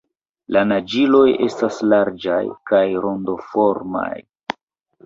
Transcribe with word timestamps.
La 0.55 0.61
naĝiloj 0.69 1.27
estas 1.49 1.77
larĝaj 1.91 2.41
kaj 2.73 2.83
rondoformaj. 3.05 4.13